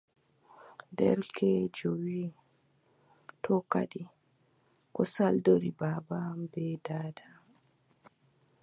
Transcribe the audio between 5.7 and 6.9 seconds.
baaba am bee